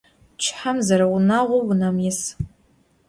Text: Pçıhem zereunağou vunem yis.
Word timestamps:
Pçıhem 0.37 0.77
zereunağou 0.87 1.61
vunem 1.67 1.97
yis. 2.03 2.21